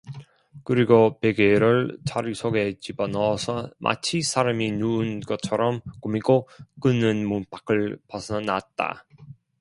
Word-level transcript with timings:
그리고 0.63 1.19
베개를 1.19 1.99
자리 2.07 2.33
속에 2.33 2.79
집어넣어서 2.79 3.69
마치 3.77 4.23
사람이 4.23 4.71
누운 4.71 5.19
것처럼 5.19 5.81
꾸미고 5.99 6.47
그는 6.81 7.23
문밖을 7.27 7.99
벗어났다. 8.07 9.05